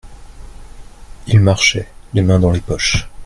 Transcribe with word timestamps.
Il 1.27 1.39
marchait 1.41 1.87
les 2.15 2.23
mains 2.23 2.39
dans 2.39 2.49
les 2.49 2.59
poches. 2.59 3.07